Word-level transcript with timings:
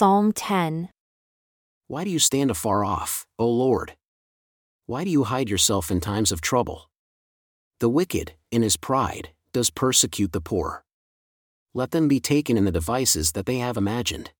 Psalm 0.00 0.32
10. 0.32 0.88
Why 1.86 2.04
do 2.04 2.10
you 2.10 2.18
stand 2.18 2.50
afar 2.50 2.82
off, 2.82 3.26
O 3.38 3.46
Lord? 3.46 3.96
Why 4.86 5.04
do 5.04 5.10
you 5.10 5.24
hide 5.24 5.50
yourself 5.50 5.90
in 5.90 6.00
times 6.00 6.32
of 6.32 6.40
trouble? 6.40 6.88
The 7.80 7.90
wicked, 7.90 8.32
in 8.50 8.62
his 8.62 8.78
pride, 8.78 9.32
does 9.52 9.68
persecute 9.68 10.32
the 10.32 10.40
poor. 10.40 10.86
Let 11.74 11.90
them 11.90 12.08
be 12.08 12.18
taken 12.18 12.56
in 12.56 12.64
the 12.64 12.72
devices 12.72 13.32
that 13.32 13.44
they 13.44 13.58
have 13.58 13.76
imagined. 13.76 14.30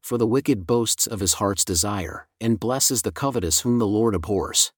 For 0.00 0.16
the 0.16 0.28
wicked 0.28 0.64
boasts 0.64 1.08
of 1.08 1.18
his 1.18 1.34
heart's 1.42 1.64
desire, 1.64 2.28
and 2.40 2.60
blesses 2.60 3.02
the 3.02 3.10
covetous 3.10 3.62
whom 3.62 3.80
the 3.80 3.86
Lord 3.88 4.14
abhors. 4.14 4.70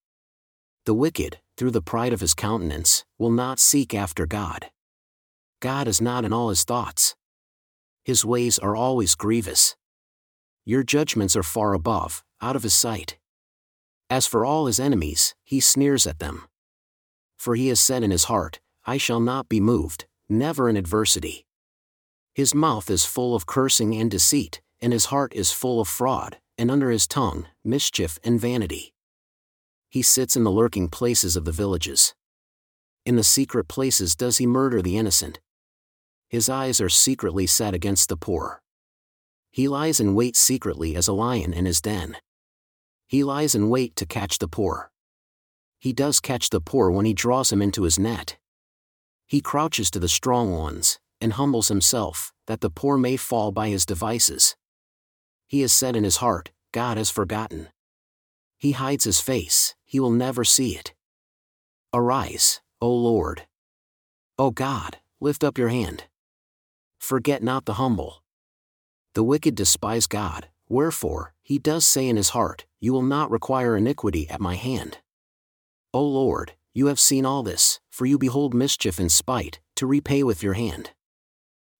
The 0.86 0.94
wicked, 0.94 1.40
through 1.58 1.72
the 1.72 1.82
pride 1.82 2.14
of 2.14 2.20
his 2.22 2.32
countenance, 2.32 3.04
will 3.18 3.32
not 3.32 3.58
seek 3.58 3.92
after 3.92 4.24
God. 4.24 4.70
God 5.60 5.86
is 5.86 6.00
not 6.00 6.24
in 6.24 6.32
all 6.32 6.48
his 6.48 6.64
thoughts. 6.64 7.16
His 8.02 8.24
ways 8.24 8.58
are 8.58 8.74
always 8.74 9.14
grievous. 9.14 9.76
Your 10.64 10.82
judgments 10.82 11.36
are 11.36 11.42
far 11.42 11.74
above, 11.74 12.22
out 12.40 12.56
of 12.56 12.62
his 12.62 12.74
sight. 12.74 13.18
As 14.08 14.26
for 14.26 14.44
all 14.44 14.66
his 14.66 14.80
enemies, 14.80 15.34
he 15.42 15.60
sneers 15.60 16.06
at 16.06 16.18
them. 16.18 16.46
For 17.38 17.54
he 17.54 17.68
has 17.68 17.80
said 17.80 18.02
in 18.02 18.10
his 18.10 18.24
heart, 18.24 18.60
I 18.84 18.96
shall 18.96 19.20
not 19.20 19.48
be 19.48 19.60
moved, 19.60 20.06
never 20.28 20.68
in 20.68 20.76
adversity. 20.76 21.46
His 22.34 22.54
mouth 22.54 22.90
is 22.90 23.04
full 23.04 23.34
of 23.34 23.46
cursing 23.46 23.94
and 23.94 24.10
deceit, 24.10 24.60
and 24.80 24.92
his 24.92 25.06
heart 25.06 25.32
is 25.34 25.52
full 25.52 25.80
of 25.80 25.88
fraud, 25.88 26.38
and 26.56 26.70
under 26.70 26.90
his 26.90 27.06
tongue, 27.06 27.46
mischief 27.64 28.18
and 28.22 28.40
vanity. 28.40 28.94
He 29.88 30.02
sits 30.02 30.36
in 30.36 30.44
the 30.44 30.50
lurking 30.50 30.88
places 30.88 31.36
of 31.36 31.44
the 31.44 31.52
villages. 31.52 32.14
In 33.04 33.16
the 33.16 33.24
secret 33.24 33.68
places 33.68 34.14
does 34.14 34.38
he 34.38 34.46
murder 34.46 34.82
the 34.82 34.96
innocent 34.96 35.40
his 36.30 36.48
eyes 36.48 36.80
are 36.80 36.88
secretly 36.88 37.44
set 37.44 37.74
against 37.74 38.08
the 38.08 38.16
poor. 38.16 38.62
He 39.50 39.68
lies 39.68 40.00
in 40.00 40.14
wait 40.14 40.36
secretly 40.36 40.94
as 40.94 41.08
a 41.08 41.12
lion 41.12 41.52
in 41.52 41.66
his 41.66 41.80
den. 41.80 42.16
He 43.06 43.24
lies 43.24 43.54
in 43.54 43.68
wait 43.68 43.96
to 43.96 44.06
catch 44.06 44.38
the 44.38 44.48
poor. 44.48 44.90
He 45.78 45.92
does 45.92 46.20
catch 46.20 46.50
the 46.50 46.60
poor 46.60 46.90
when 46.90 47.06
he 47.06 47.14
draws 47.14 47.50
him 47.50 47.60
into 47.60 47.82
his 47.82 47.98
net. 47.98 48.36
He 49.26 49.40
crouches 49.40 49.90
to 49.92 49.98
the 49.98 50.08
strong 50.08 50.52
ones, 50.52 51.00
and 51.20 51.32
humbles 51.34 51.68
himself, 51.68 52.32
that 52.46 52.60
the 52.60 52.70
poor 52.70 52.96
may 52.96 53.16
fall 53.16 53.52
by 53.52 53.68
his 53.68 53.84
devices. 53.84 54.56
He 55.46 55.60
has 55.62 55.72
said 55.72 55.96
in 55.96 56.04
his 56.04 56.16
heart, 56.18 56.50
God 56.72 56.96
has 56.96 57.10
forgotten. 57.10 57.68
He 58.58 58.72
hides 58.72 59.04
his 59.04 59.20
face, 59.20 59.74
he 59.84 59.98
will 59.98 60.10
never 60.10 60.44
see 60.44 60.76
it. 60.76 60.94
Arise, 61.92 62.60
O 62.80 62.88
Lord. 62.92 63.46
O 64.38 64.50
God, 64.50 64.98
lift 65.20 65.42
up 65.42 65.58
your 65.58 65.68
hand. 65.68 66.04
Forget 66.98 67.42
not 67.42 67.64
the 67.64 67.74
humble. 67.74 68.22
The 69.14 69.24
wicked 69.24 69.56
despise 69.56 70.06
God, 70.06 70.48
wherefore, 70.68 71.34
he 71.42 71.58
does 71.58 71.84
say 71.84 72.08
in 72.08 72.16
his 72.16 72.28
heart, 72.28 72.66
You 72.78 72.92
will 72.92 73.02
not 73.02 73.30
require 73.30 73.76
iniquity 73.76 74.28
at 74.30 74.40
my 74.40 74.54
hand. 74.54 74.98
O 75.92 76.04
Lord, 76.04 76.52
you 76.72 76.86
have 76.86 77.00
seen 77.00 77.26
all 77.26 77.42
this, 77.42 77.80
for 77.90 78.06
you 78.06 78.18
behold 78.18 78.54
mischief 78.54 79.00
and 79.00 79.10
spite, 79.10 79.58
to 79.74 79.86
repay 79.86 80.22
with 80.22 80.42
your 80.42 80.54
hand. 80.54 80.92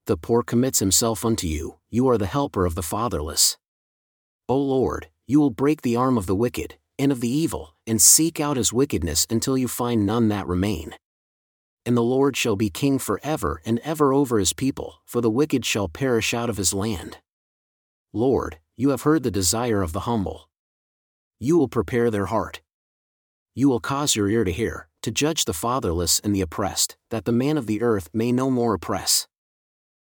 The 0.07 0.17
poor 0.17 0.43
commits 0.43 0.81
himself 0.81 1.25
unto 1.25 1.47
you, 1.47 1.79
you 1.89 2.09
are 2.09 2.19
the 2.19 2.27
helper 2.27 2.67
of 2.67 2.75
the 2.75 2.83
fatherless. 2.83 3.57
O 4.49 4.57
Lord, 4.59 5.09
you 5.29 5.39
will 5.39 5.51
break 5.51 5.83
the 5.83 5.95
arm 5.95 6.19
of 6.19 6.27
the 6.27 6.35
wicked, 6.35 6.79
and 6.99 7.13
of 7.13 7.21
the 7.21 7.31
evil, 7.31 7.77
and 7.87 8.03
seek 8.03 8.41
out 8.41 8.57
his 8.57 8.73
wickedness 8.73 9.27
until 9.31 9.57
you 9.57 9.69
find 9.69 10.05
none 10.05 10.29
that 10.29 10.49
remain 10.49 10.97
and 11.91 11.97
the 11.97 12.05
Lord 12.05 12.37
shall 12.37 12.55
be 12.55 12.71
king 12.71 13.01
for 13.01 13.19
ever 13.25 13.61
and 13.67 13.81
ever 13.81 14.15
over 14.15 14.39
his 14.39 14.53
people, 14.53 15.03
for 15.05 15.21
the 15.21 15.29
wicked 15.29 15.65
shall 15.65 15.89
perish 15.89 16.33
out 16.33 16.49
of 16.49 16.57
his 16.57 16.73
land. 16.73 17.19
Lord, 18.13 18.61
you 18.77 18.91
have 18.91 19.03
heard 19.03 19.25
the 19.25 19.31
desire 19.33 19.83
of 19.83 19.93
the 19.93 20.07
humble. 20.07 20.49
You 21.41 21.59
will 21.59 21.67
prepare 21.67 22.09
their 22.09 22.27
heart. 22.27 22.61
You 23.57 23.69
will 23.69 23.81
cause 23.81 24.15
your 24.15 24.29
ear 24.29 24.45
to 24.45 24.53
hear, 24.53 24.89
to 25.03 25.11
judge 25.11 25.47
the 25.47 25.53
fatherless 25.53 26.21
and 26.21 26.33
the 26.33 26.43
oppressed, 26.43 26.97
that 27.11 27.25
the 27.25 27.33
man 27.33 27.59
of 27.59 27.67
the 27.67 27.83
earth 27.83 28.09
may 28.13 28.31
no 28.31 28.53
more 28.53 28.75
oppress. 28.75 29.27